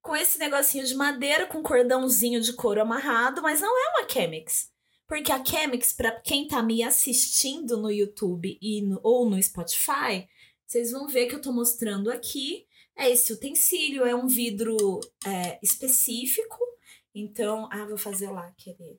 [0.00, 4.70] com esse negocinho de madeira com cordãozinho de couro amarrado, mas não é uma Chemex.
[5.06, 10.26] Porque a Chemex, para quem tá me assistindo no YouTube e no, ou no Spotify,
[10.66, 12.66] vocês vão ver que eu tô mostrando aqui.
[12.96, 16.73] É esse utensílio, é um vidro é, específico
[17.14, 18.98] então, ah, vou fazer lá aquele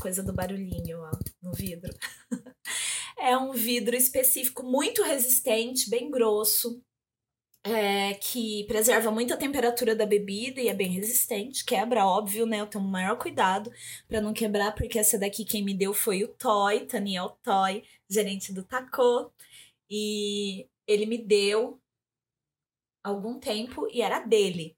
[0.00, 1.92] coisa do barulhinho, ó, no vidro.
[3.18, 6.82] é um vidro específico muito resistente, bem grosso,
[7.64, 11.64] é, que preserva muito a temperatura da bebida e é bem resistente.
[11.64, 12.60] Quebra, óbvio, né?
[12.60, 13.72] Eu tenho o maior cuidado
[14.08, 18.52] para não quebrar, porque essa daqui quem me deu foi o Toy, Taniel Toy, gerente
[18.52, 19.32] do Taco.
[19.88, 21.80] E ele me deu
[23.04, 24.76] algum tempo e era dele.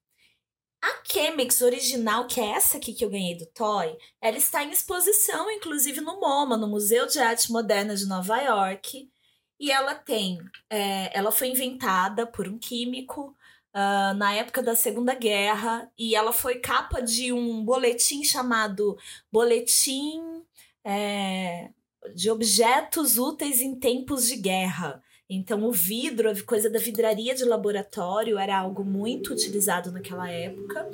[0.85, 4.71] A Chemex original, que é essa aqui que eu ganhei do Toy, ela está em
[4.71, 9.11] exposição, inclusive no MoMA, no Museu de Arte Moderna de Nova York.
[9.59, 13.35] E ela tem, é, ela foi inventada por um químico
[13.75, 18.99] uh, na época da Segunda Guerra e ela foi capa de um boletim chamado
[19.33, 20.43] Boletim
[20.85, 21.71] é,
[22.15, 25.03] de Objetos Úteis em Tempos de Guerra.
[25.35, 30.91] Então, o vidro, a coisa da vidraria de laboratório, era algo muito utilizado naquela época.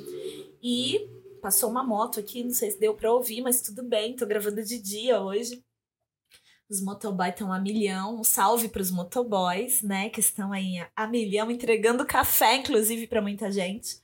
[0.63, 1.09] E
[1.41, 4.63] passou uma moto aqui, não sei se deu para ouvir, mas tudo bem, tô gravando
[4.63, 5.63] de dia hoje.
[6.71, 8.21] Os motoboys estão a milhão.
[8.21, 10.09] Um salve para os motoboys, né?
[10.09, 14.01] Que estão aí a milhão, entregando café, inclusive, para muita gente.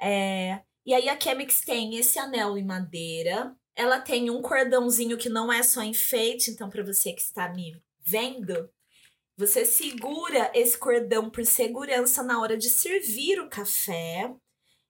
[0.00, 0.60] É...
[0.86, 3.54] E aí a Chemix tem esse anel em madeira.
[3.74, 7.82] Ela tem um cordãozinho que não é só enfeite, então, para você que está me
[8.00, 8.70] vendo,
[9.36, 14.34] você segura esse cordão por segurança na hora de servir o café.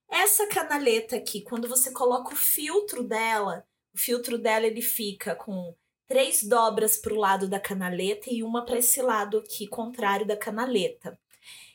[0.09, 5.75] Essa canaleta aqui, quando você coloca o filtro dela, o filtro dela ele fica com
[6.07, 10.37] três dobras para o lado da canaleta e uma para esse lado aqui, contrário da
[10.37, 11.19] canaleta.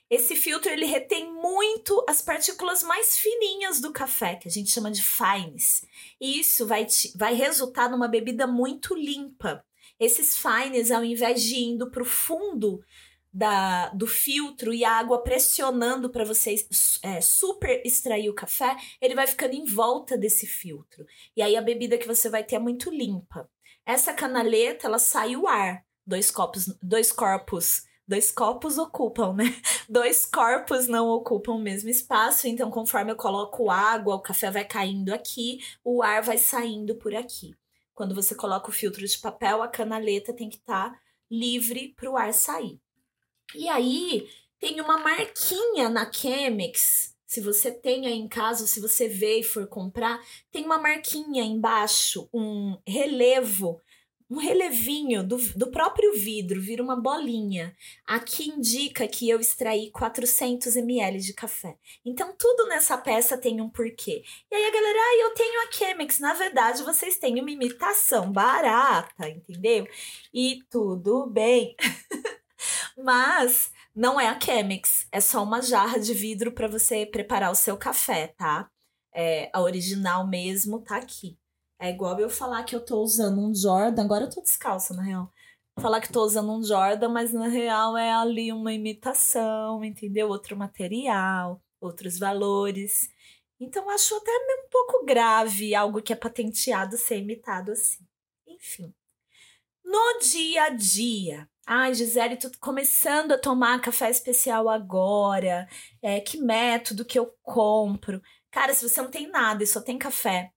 [0.08, 4.90] Esse filtro ele retém muito as partículas mais fininhas do café, que a gente chama
[4.90, 5.84] de fines.
[6.18, 9.62] E isso vai, te, vai resultar numa bebida muito limpa
[10.04, 12.84] esses fines, ao invés de indo para o fundo
[13.32, 16.54] da, do filtro e a água pressionando para você
[17.02, 21.06] é, super extrair o café, ele vai ficando em volta desse filtro.
[21.36, 23.48] E aí a bebida que você vai ter é muito limpa.
[23.86, 25.84] Essa canaleta, ela sai o ar.
[26.04, 29.44] Dois copos, dois corpos, dois copos ocupam, né?
[29.88, 34.64] Dois corpos não ocupam o mesmo espaço, então conforme eu coloco água, o café vai
[34.64, 37.54] caindo aqui, o ar vai saindo por aqui.
[38.02, 42.10] Quando você coloca o filtro de papel, a canaleta tem que estar tá livre para
[42.10, 42.80] o ar sair.
[43.54, 49.06] E aí tem uma marquinha na Chemex, se você tem aí em casa, se você
[49.06, 53.80] vê e for comprar, tem uma marquinha embaixo, um relevo
[54.32, 57.76] um relevinho do, do próprio vidro, vira uma bolinha.
[58.06, 61.76] Aqui indica que eu extraí 400 ml de café.
[62.02, 64.24] Então, tudo nessa peça tem um porquê.
[64.50, 66.18] E aí a galera, ah, eu tenho a Chemex.
[66.18, 69.86] Na verdade, vocês têm uma imitação barata, entendeu?
[70.32, 71.76] E tudo bem.
[72.96, 77.56] Mas não é a Chemex, é só uma jarra de vidro para você preparar o
[77.56, 78.70] seu café, tá?
[79.14, 81.36] É, a original mesmo tá aqui.
[81.82, 85.02] É igual eu falar que eu tô usando um Jordan, agora eu tô descalça, na
[85.02, 85.32] real.
[85.80, 90.28] Falar que tô usando um Jordan, mas na real é ali uma imitação, entendeu?
[90.28, 93.10] Outro material, outros valores.
[93.58, 98.06] Então acho até um pouco grave algo que é patenteado ser imitado assim.
[98.46, 98.94] Enfim.
[99.84, 101.48] No dia a dia.
[101.66, 105.68] Ai, Gisele, tô começando a tomar café especial agora.
[106.00, 108.22] É, que método que eu compro?
[108.52, 110.52] Cara, se você não tem nada e só tem café,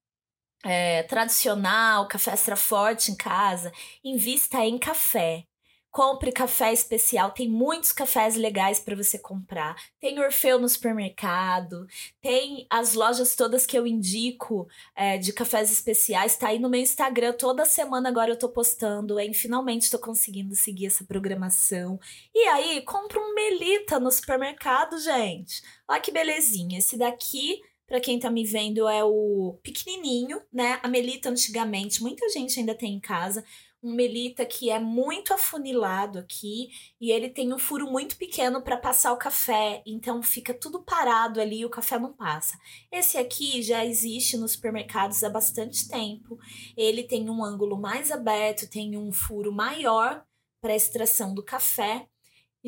[0.66, 3.72] é, tradicional, café extra forte em casa,
[4.04, 5.46] invista em café.
[5.92, 9.78] Compre café especial, tem muitos cafés legais para você comprar.
[9.98, 11.88] Tem Orfeu no supermercado,
[12.20, 16.82] tem as lojas todas que eu indico é, de cafés especiais, tá aí no meu
[16.82, 17.32] Instagram.
[17.32, 19.34] Toda semana agora eu tô postando, hein?
[19.34, 21.98] Finalmente tô conseguindo seguir essa programação.
[22.34, 25.62] E aí, compra um Melita no supermercado, gente.
[25.88, 26.78] Olha que belezinha.
[26.78, 30.80] Esse daqui para quem tá me vendo, é o pequenininho, né?
[30.82, 33.44] A melita antigamente, muita gente ainda tem em casa.
[33.84, 36.70] Um melita que é muito afunilado aqui
[37.00, 41.40] e ele tem um furo muito pequeno para passar o café, então fica tudo parado
[41.40, 42.58] ali e o café não passa.
[42.92, 46.40] Esse aqui já existe nos supermercados há bastante tempo.
[46.76, 50.26] Ele tem um ângulo mais aberto, tem um furo maior
[50.60, 52.08] para extração do café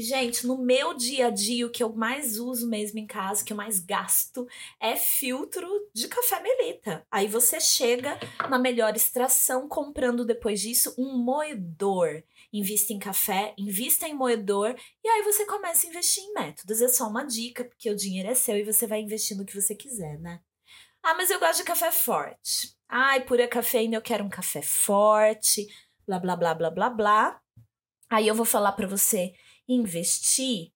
[0.02, 3.52] gente, no meu dia a dia, o que eu mais uso mesmo em casa, que
[3.52, 4.48] eu mais gasto,
[4.80, 7.06] é filtro de café melita.
[7.10, 12.24] Aí você chega na melhor extração, comprando depois disso um moedor.
[12.54, 16.82] Invista em café, invista em moedor, e aí você começa a investir em métodos.
[16.82, 19.60] É só uma dica, porque o dinheiro é seu e você vai investir no que
[19.60, 20.40] você quiser, né?
[21.04, 22.76] Ah, mas eu gosto de café forte.
[22.88, 25.68] Ai, pura cafeína, eu quero um café forte,
[26.06, 27.42] blá, blá, blá, blá, blá, blá.
[28.10, 29.34] Aí eu vou falar para você
[29.68, 30.72] investir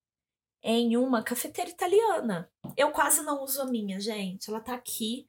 [0.64, 2.52] em uma cafeteira italiana.
[2.78, 4.50] Eu quase não uso a minha, gente.
[4.50, 5.28] Ela tá aqui.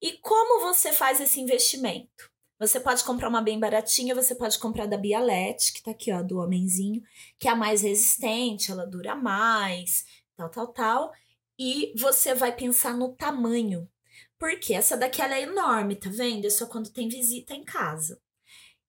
[0.00, 2.30] E como você faz esse investimento?
[2.58, 6.22] Você pode comprar uma bem baratinha, você pode comprar da Bialete, que tá aqui, ó,
[6.22, 7.02] do homenzinho,
[7.38, 10.04] que é a mais resistente, ela dura mais,
[10.36, 11.12] tal, tal, tal.
[11.58, 13.88] E você vai pensar no tamanho.
[14.38, 16.46] Porque essa daqui ela é enorme, tá vendo?
[16.46, 18.20] É só quando tem visita em casa.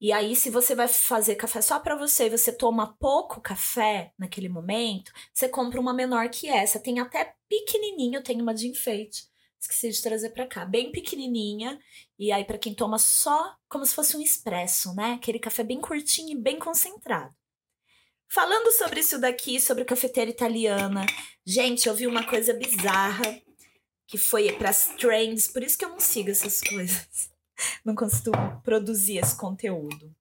[0.02, 4.12] E aí, se você vai fazer café só para você e você toma pouco café
[4.18, 6.80] naquele momento, você compra uma menor que essa.
[6.80, 9.30] Tem até pequenininho, tem uma de enfeite.
[9.60, 11.80] Esqueci de trazer para cá, bem pequenininha.
[12.18, 15.14] E aí, para quem toma só como se fosse um expresso, né?
[15.14, 17.36] Aquele café bem curtinho e bem concentrado.
[18.28, 21.06] Falando sobre isso daqui, sobre cafeteira italiana,
[21.46, 23.40] gente, eu vi uma coisa bizarra
[24.08, 27.31] que foi para as trends, por isso que eu não sigo essas coisas
[27.86, 30.14] não costumo produzir esse conteúdo.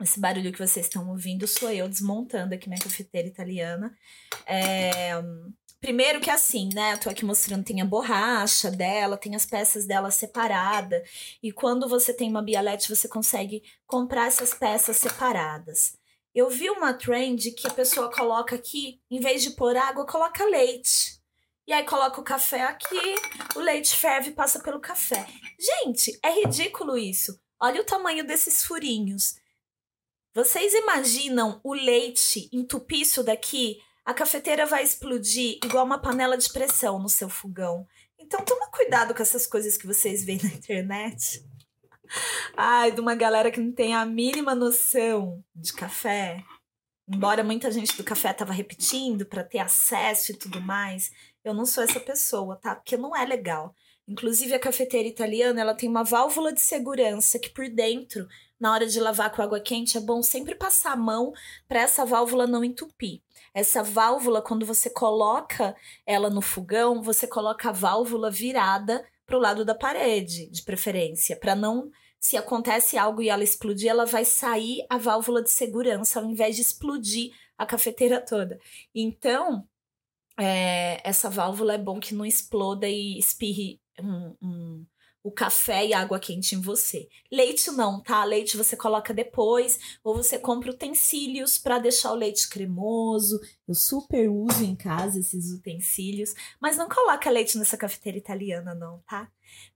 [0.00, 3.92] Esse barulho que vocês estão ouvindo sou eu desmontando aqui minha cafeteira italiana.
[4.46, 5.12] É,
[5.80, 6.92] primeiro que assim, né?
[6.92, 11.02] Eu tô aqui mostrando, tem a borracha dela, tem as peças dela separada.
[11.42, 15.98] E quando você tem uma bialete, você consegue comprar essas peças separadas.
[16.32, 20.44] Eu vi uma trend que a pessoa coloca aqui, em vez de pôr água, coloca
[20.44, 21.17] leite.
[21.68, 23.14] E aí coloca o café aqui,
[23.54, 25.26] o leite ferve e passa pelo café.
[25.60, 27.38] Gente, é ridículo isso.
[27.60, 29.34] Olha o tamanho desses furinhos.
[30.34, 33.82] Vocês imaginam o leite entupir isso daqui?
[34.02, 37.86] A cafeteira vai explodir igual uma panela de pressão no seu fogão.
[38.18, 41.44] Então toma cuidado com essas coisas que vocês veem na internet.
[42.56, 46.42] Ai, de uma galera que não tem a mínima noção de café.
[47.06, 51.10] Embora muita gente do café tava repetindo para ter acesso e tudo mais,
[51.48, 52.74] eu não sou essa pessoa, tá?
[52.74, 53.74] Porque não é legal.
[54.06, 58.26] Inclusive, a cafeteira italiana, ela tem uma válvula de segurança que por dentro,
[58.58, 61.32] na hora de lavar com água quente, é bom sempre passar a mão
[61.68, 63.20] para essa válvula não entupir.
[63.52, 65.76] Essa válvula, quando você coloca
[66.06, 71.36] ela no fogão, você coloca a válvula virada para o lado da parede, de preferência,
[71.36, 76.18] para não se acontece algo e ela explodir, ela vai sair a válvula de segurança
[76.18, 78.58] ao invés de explodir a cafeteira toda.
[78.94, 79.66] Então,
[80.38, 84.86] é, essa válvula é bom que não exploda e espirre um, um,
[85.22, 87.08] o café e água quente em você.
[87.30, 88.24] Leite não, tá?
[88.24, 93.40] Leite você coloca depois ou você compra utensílios para deixar o leite cremoso.
[93.66, 99.02] Eu super uso em casa esses utensílios, mas não coloca leite nessa cafeteira italiana não,
[99.08, 99.28] tá?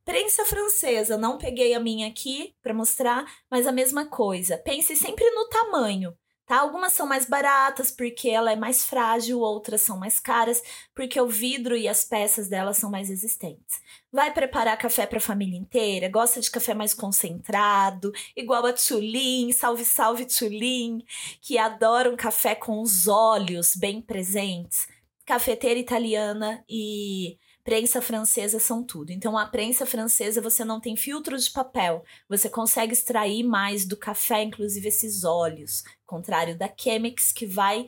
[0.04, 4.58] Prensa francesa, não peguei a minha aqui para mostrar, mas a mesma coisa.
[4.58, 6.58] Pense sempre no tamanho tá?
[6.58, 10.62] Algumas são mais baratas porque ela é mais frágil, outras são mais caras
[10.94, 13.80] porque o vidro e as peças dela são mais resistentes.
[14.12, 16.08] Vai preparar café para a família inteira?
[16.08, 21.02] Gosta de café mais concentrado, igual a Tulin, salve salve Tulin,
[21.40, 24.86] que adora um café com os olhos bem presentes.
[25.24, 29.10] Cafeteira italiana e prensa francesa são tudo.
[29.10, 33.96] Então, a prensa francesa você não tem filtro de papel, você consegue extrair mais do
[33.96, 37.86] café, inclusive esses óleos, contrário da Chemex que vai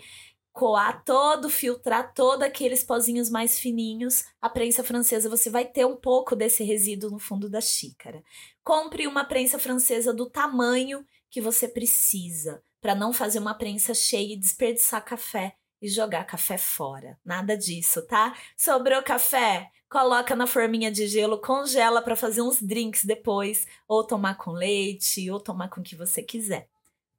[0.52, 4.24] coar todo, filtrar todos aqueles pozinhos mais fininhos.
[4.40, 8.22] A prensa francesa você vai ter um pouco desse resíduo no fundo da xícara.
[8.62, 14.34] Compre uma prensa francesa do tamanho que você precisa, para não fazer uma prensa cheia
[14.34, 17.18] e desperdiçar café e jogar café fora.
[17.22, 18.34] Nada disso, tá?
[18.56, 19.70] Sobrou café?
[19.86, 25.30] Coloca na forminha de gelo, congela para fazer uns drinks depois, ou tomar com leite,
[25.30, 26.70] ou tomar com o que você quiser,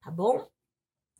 [0.03, 0.47] tá bom?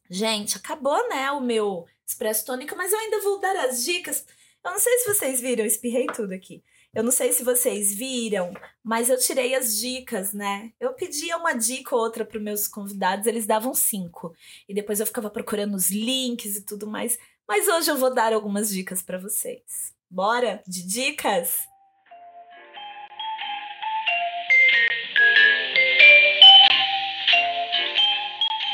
[0.10, 4.26] Gente, acabou, né, o meu expresso tônica, mas eu ainda vou dar as dicas.
[4.64, 6.64] Eu não sei se vocês viram, espirrei tudo aqui.
[6.96, 10.72] Eu não sei se vocês viram, mas eu tirei as dicas, né?
[10.80, 14.34] Eu pedia uma dica ou outra para meus convidados, eles davam cinco.
[14.66, 17.20] E depois eu ficava procurando os links e tudo mais.
[17.48, 19.94] Mas hoje eu vou dar algumas dicas para vocês.
[20.10, 21.60] Bora de dicas?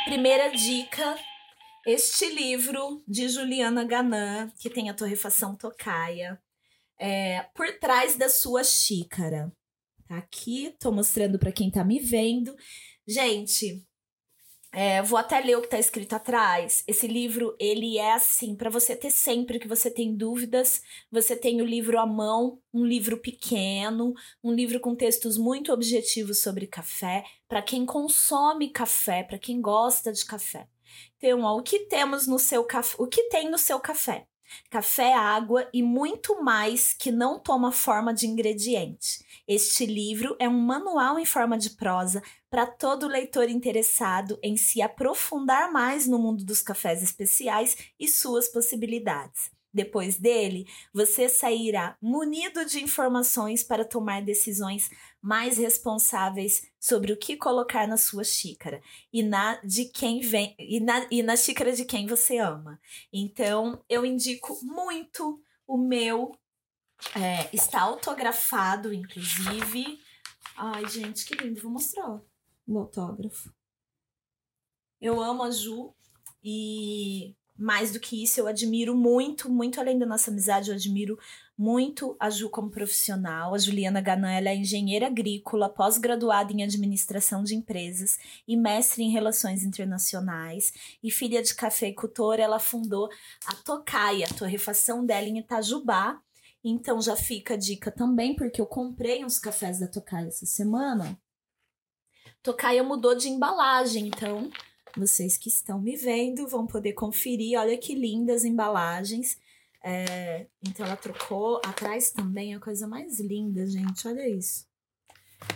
[0.05, 1.19] Primeira dica:
[1.85, 6.41] este livro de Juliana Ganan, que tem a torrefação tocaia,
[6.97, 9.51] é, por trás da sua xícara.
[10.07, 12.55] Tá aqui, tô mostrando para quem tá me vendo.
[13.05, 13.85] Gente,
[14.73, 16.83] é, vou até ler o que está escrito atrás.
[16.87, 21.61] Esse livro, ele é assim, para você ter sempre que você tem dúvidas, você tem
[21.61, 27.23] o livro à mão, um livro pequeno, um livro com textos muito objetivos sobre café,
[27.49, 30.67] para quem consome café, para quem gosta de café.
[31.17, 32.95] Então, ó, o que temos no seu café?
[32.97, 34.25] O que tem no seu café?
[34.69, 39.23] Café, água e muito mais que não toma forma de ingrediente.
[39.47, 44.81] Este livro é um manual em forma de prosa para todo leitor interessado em se
[44.81, 49.51] aprofundar mais no mundo dos cafés especiais e suas possibilidades.
[49.73, 54.89] Depois dele, você sairá munido de informações para tomar decisões
[55.21, 58.81] mais responsáveis sobre o que colocar na sua xícara
[59.13, 62.79] e na de quem vem e na, e na xícara de quem você ama.
[63.13, 66.35] Então, eu indico muito o meu
[67.15, 69.99] é, está autografado, inclusive.
[70.55, 71.61] Ai, gente, que lindo.
[71.61, 72.21] Vou mostrar
[72.67, 73.53] o autógrafo.
[74.99, 75.93] Eu amo a Ju
[76.43, 81.17] e mais do que isso, eu admiro muito, muito além da nossa amizade, eu admiro
[81.55, 83.53] muito a Ju como profissional.
[83.53, 89.11] A Juliana Ganan ela é engenheira agrícola, pós-graduada em administração de empresas e mestre em
[89.11, 90.73] relações internacionais.
[91.03, 93.09] E filha de cafeicultor, ela fundou
[93.45, 96.19] a Tocaia, a torrefação dela em Itajubá,
[96.63, 101.15] então já fica a dica também, porque eu comprei uns cafés da Tocaia essa semana.
[102.41, 104.49] Tocaia mudou de embalagem, então
[104.95, 107.59] vocês que estão me vendo vão poder conferir.
[107.59, 109.37] Olha que lindas embalagens.
[109.83, 111.61] É, então ela trocou.
[111.65, 114.07] Atrás também é a coisa mais linda, gente.
[114.07, 114.65] Olha isso.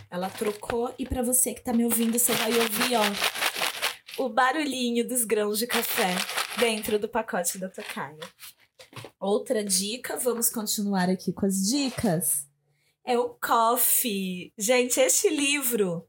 [0.09, 5.07] Ela trocou e para você que tá me ouvindo, você vai ouvir, ó, o barulhinho
[5.07, 6.15] dos grãos de café
[6.59, 8.17] dentro do pacote da Tocaia.
[9.19, 12.47] Outra dica, vamos continuar aqui com as dicas.
[13.03, 14.51] É o Coffee.
[14.57, 16.07] Gente, este livro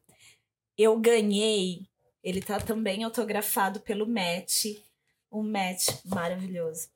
[0.78, 1.86] eu ganhei.
[2.26, 4.64] Ele tá também autografado pelo Matt.
[5.30, 6.88] Um Matt maravilhoso.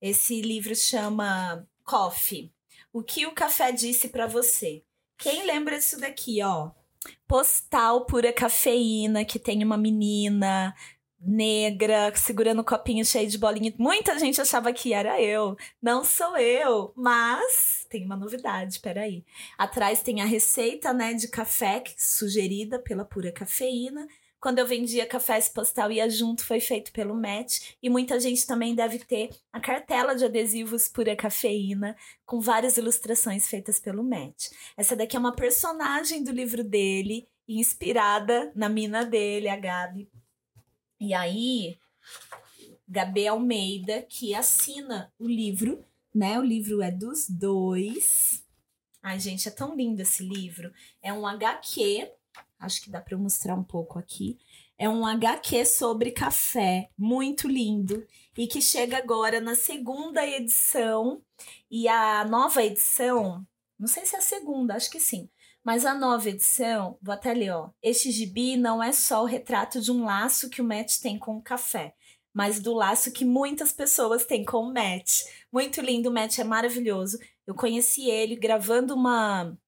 [0.00, 2.52] Esse livro chama Coffee.
[2.92, 4.84] O que o café disse para você?
[5.16, 6.70] Quem lembra disso daqui, ó?
[7.26, 10.72] Postal pura cafeína, que tem uma menina
[11.20, 13.74] negra, segurando um copinho cheio de bolinha.
[13.76, 15.56] Muita gente achava que era eu.
[15.82, 19.24] Não sou eu, mas tem uma novidade, peraí.
[19.58, 24.06] Atrás tem a receita, né, de café sugerida pela pura cafeína.
[24.40, 27.74] Quando eu vendia cafés postal ia junto, foi feito pelo Matt.
[27.82, 33.48] E muita gente também deve ter a cartela de adesivos pura cafeína, com várias ilustrações
[33.48, 34.50] feitas pelo Matt.
[34.76, 40.08] Essa daqui é uma personagem do livro dele, inspirada na mina dele, a Gabi,
[41.00, 41.78] e aí,
[42.88, 46.40] Gabi Almeida, que assina o livro, né?
[46.40, 48.44] O livro é dos dois.
[49.00, 50.72] Ai, gente, é tão lindo esse livro.
[51.00, 52.10] É um HQ,
[52.58, 54.38] acho que dá para mostrar um pouco aqui.
[54.78, 58.06] É um HQ sobre café, muito lindo,
[58.36, 61.20] e que chega agora na segunda edição.
[61.70, 63.46] E a nova edição,
[63.78, 65.28] não sei se é a segunda, acho que sim.
[65.64, 67.70] Mas a nova edição, vou até ler, ó.
[67.82, 71.36] Este gibi não é só o retrato de um laço que o Matt tem com
[71.36, 71.94] o café,
[72.32, 75.24] mas do laço que muitas pessoas têm com o Matt.
[75.52, 77.18] Muito lindo, o Matt é maravilhoso.
[77.46, 79.58] Eu conheci ele gravando uma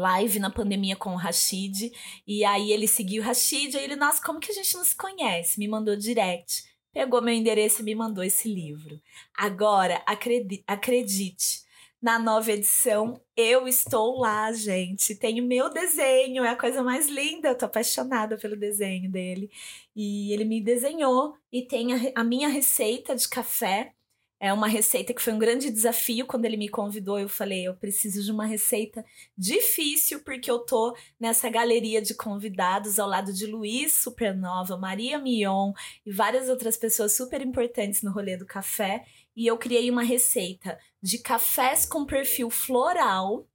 [0.00, 1.92] live na pandemia com o Rashid.
[2.26, 3.76] E aí ele seguiu o Rashid.
[3.76, 5.58] Aí ele, nossa, como que a gente não se conhece?
[5.58, 6.64] Me mandou direct.
[6.92, 9.00] Pegou meu endereço e me mandou esse livro.
[9.36, 11.62] Agora, acredite, acredite
[12.02, 15.14] na nova edição, eu estou lá, gente.
[15.14, 17.48] Tenho meu desenho, é a coisa mais linda.
[17.48, 19.50] Eu tô apaixonada pelo desenho dele.
[19.94, 23.92] E ele me desenhou e tem a, a minha receita de café
[24.40, 27.18] é uma receita que foi um grande desafio quando ele me convidou.
[27.18, 29.04] Eu falei, eu preciso de uma receita
[29.36, 35.72] difícil, porque eu tô nessa galeria de convidados ao lado de Luiz Supernova, Maria Mion
[36.06, 39.04] e várias outras pessoas super importantes no rolê do café.
[39.36, 43.46] E eu criei uma receita de cafés com perfil floral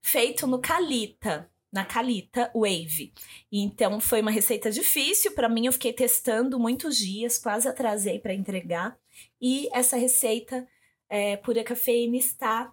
[0.00, 3.14] feito no Calita na Calita Wave.
[3.50, 8.34] Então foi uma receita difícil para mim, eu fiquei testando muitos dias, quase atrasei para
[8.34, 9.00] entregar.
[9.40, 10.66] E essa receita
[11.08, 12.72] é, Pura Cafeína está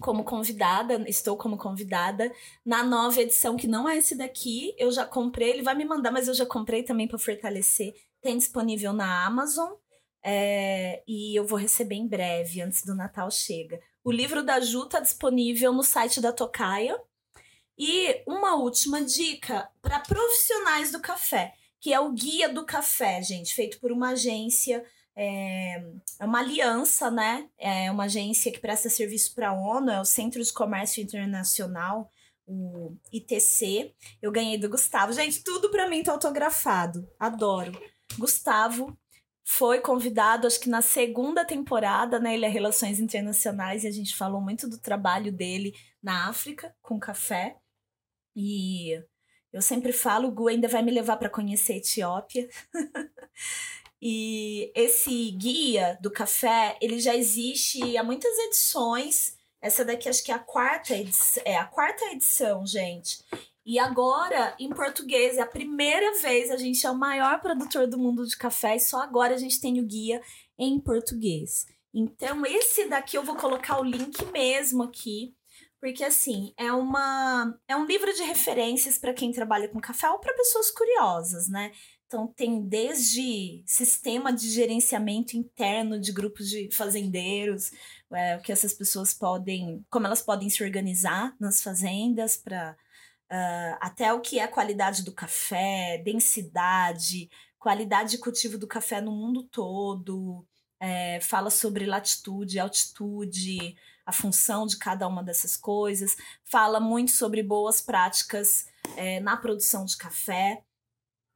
[0.00, 2.32] como convidada, estou como convidada
[2.64, 4.74] na nova edição, que não é esse daqui.
[4.76, 7.94] Eu já comprei, ele vai me mandar, mas eu já comprei também para fortalecer.
[8.20, 9.72] Tem disponível na Amazon.
[10.24, 13.80] É, e eu vou receber em breve, antes do Natal chega.
[14.04, 16.98] O livro da Ju está disponível no site da Tocaia.
[17.78, 23.54] E uma última dica para profissionais do café, que é o Guia do Café, gente,
[23.54, 24.84] feito por uma agência
[25.16, 25.82] é
[26.20, 27.48] uma aliança, né?
[27.58, 32.10] É uma agência que presta serviço para a ONU, é o Centro de Comércio Internacional,
[32.46, 33.94] o ITC.
[34.20, 35.12] Eu ganhei do Gustavo.
[35.12, 37.08] Gente, tudo para mim tá autografado.
[37.18, 37.72] Adoro.
[38.18, 38.96] Gustavo
[39.44, 42.34] foi convidado, acho que na segunda temporada, né?
[42.34, 46.98] Ele é Relações Internacionais e a gente falou muito do trabalho dele na África com
[46.98, 47.56] café.
[48.34, 48.98] E
[49.52, 52.48] eu sempre falo, o Gu ainda vai me levar para conhecer a Etiópia.
[54.04, 59.36] E esse guia do café, ele já existe há muitas edições.
[59.60, 63.22] Essa daqui acho que é a quarta edição, é a quarta edição, gente.
[63.64, 67.96] E agora, em português, é a primeira vez, a gente é o maior produtor do
[67.96, 70.20] mundo de café e só agora a gente tem o guia
[70.58, 71.64] em português.
[71.94, 75.32] Então, esse daqui eu vou colocar o link mesmo aqui,
[75.80, 80.18] porque assim, é uma é um livro de referências para quem trabalha com café ou
[80.18, 81.70] para pessoas curiosas, né?
[82.12, 87.70] Então, tem desde sistema de gerenciamento interno de grupos de fazendeiros,
[88.12, 92.76] é, o que essas pessoas podem, como elas podem se organizar nas fazendas para
[93.30, 99.00] uh, até o que é a qualidade do café, densidade, qualidade de cultivo do café
[99.00, 100.46] no mundo todo,
[100.78, 107.42] é, fala sobre latitude, altitude, a função de cada uma dessas coisas, fala muito sobre
[107.42, 108.66] boas práticas
[108.98, 110.62] é, na produção de café.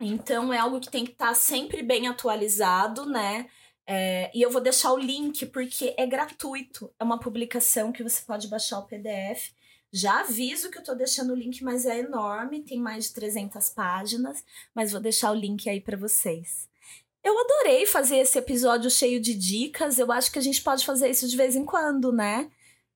[0.01, 3.49] Então é algo que tem que estar tá sempre bem atualizado, né?
[3.87, 6.93] É, e eu vou deixar o link porque é gratuito.
[6.99, 9.53] É uma publicação que você pode baixar o PDF.
[9.93, 13.71] Já aviso que eu tô deixando o link, mas é enorme, tem mais de 300
[13.71, 14.45] páginas,
[14.75, 16.69] mas vou deixar o link aí para vocês.
[17.25, 19.99] Eu adorei fazer esse episódio cheio de dicas.
[19.99, 22.51] Eu acho que a gente pode fazer isso de vez em quando, né?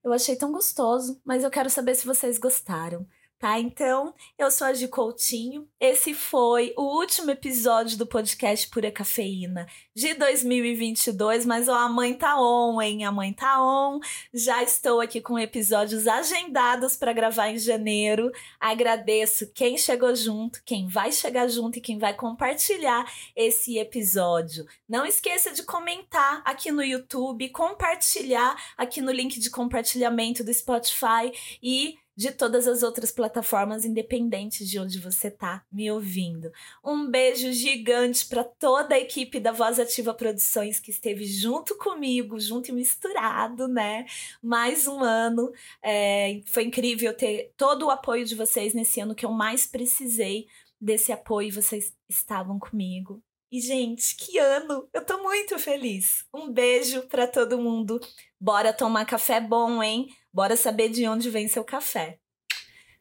[0.04, 3.06] Eu achei tão gostoso, mas eu quero saber se vocês gostaram
[3.40, 3.58] tá?
[3.58, 5.66] Então, eu sou a Gi Coutinho.
[5.80, 9.66] Esse foi o último episódio do podcast Pura Cafeína
[9.96, 13.06] de 2022, mas ó, a mãe tá on, hein?
[13.06, 13.98] A mãe tá on.
[14.32, 18.30] Já estou aqui com episódios agendados para gravar em janeiro.
[18.60, 24.66] Agradeço quem chegou junto, quem vai chegar junto e quem vai compartilhar esse episódio.
[24.86, 31.32] Não esqueça de comentar aqui no YouTube, compartilhar aqui no link de compartilhamento do Spotify
[31.62, 36.52] e de todas as outras plataformas independentes de onde você tá me ouvindo.
[36.84, 42.38] Um beijo gigante para toda a equipe da Voz Ativa Produções que esteve junto comigo,
[42.38, 44.04] junto e misturado, né?
[44.42, 45.50] Mais um ano.
[45.82, 50.46] É, foi incrível ter todo o apoio de vocês nesse ano que eu mais precisei
[50.78, 51.50] desse apoio.
[51.50, 53.22] Vocês estavam comigo.
[53.50, 54.88] E, gente, que ano!
[54.92, 56.24] Eu tô muito feliz.
[56.32, 57.98] Um beijo para todo mundo.
[58.38, 60.06] Bora tomar café bom, hein?
[60.32, 62.20] Bora saber de onde vem seu café.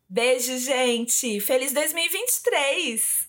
[0.10, 1.40] Beijo, gente!
[1.40, 3.29] Feliz 2023!